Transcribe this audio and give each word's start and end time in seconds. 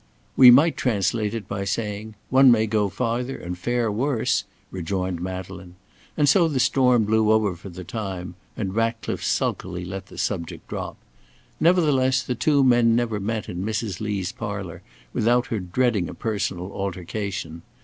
"We 0.35 0.49
might 0.49 0.77
translate 0.77 1.35
it 1.35 1.47
by 1.47 1.63
saying: 1.63 2.15
'One 2.31 2.49
may 2.51 2.65
go 2.65 2.89
farther 2.89 3.37
and 3.37 3.55
fare 3.55 3.91
worse,'" 3.91 4.45
rejoined 4.71 5.21
Madeleine; 5.21 5.75
and 6.17 6.27
so 6.27 6.47
the 6.47 6.59
storm 6.59 7.03
blew 7.03 7.31
over 7.31 7.55
for 7.55 7.69
the 7.69 7.83
time, 7.83 8.33
and 8.57 8.73
Ratcliffe 8.73 9.23
sulkily 9.23 9.85
let 9.85 10.07
the 10.07 10.17
subject 10.17 10.67
drop. 10.67 10.97
Nevertheless 11.59 12.23
the 12.23 12.33
two 12.33 12.63
men 12.63 12.95
never 12.95 13.19
met 13.19 13.47
in 13.47 13.63
Mrs. 13.63 14.01
Lee's 14.01 14.31
parlour 14.31 14.81
without 15.13 15.45
her 15.49 15.59
dreading 15.59 16.09
a 16.09 16.15
personal 16.15 16.71
altercation. 16.73 17.61